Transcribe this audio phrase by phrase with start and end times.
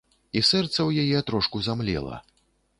[0.39, 2.21] І сэрца ў яе трошку замлела.